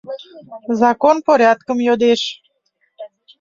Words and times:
Закон 0.81 1.15
порядкым 1.27 1.77
йодеш. 1.87 2.21